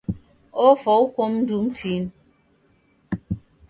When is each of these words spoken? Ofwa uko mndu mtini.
Ofwa 0.65 0.91
uko 1.05 1.21
mndu 1.33 1.55
mtini. 1.67 2.11